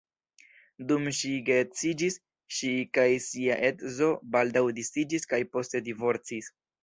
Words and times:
Dum 0.91 1.03
ŝi 1.17 1.33
geedziĝis, 1.49 2.15
ŝi 2.59 2.71
kaj 2.99 3.05
sia 3.27 3.59
edzo 3.69 4.09
baldaŭ 4.37 4.63
disiĝis 4.81 5.31
kaj 5.35 5.43
poste 5.57 5.83
divorcis. 5.91 6.53